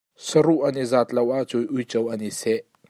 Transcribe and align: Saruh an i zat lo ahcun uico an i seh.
Saruh 0.27 0.63
an 0.67 0.79
i 0.83 0.85
zat 0.91 1.09
lo 1.15 1.23
ahcun 1.39 1.63
uico 1.75 2.01
an 2.13 2.21
i 2.29 2.31
seh. 2.39 2.61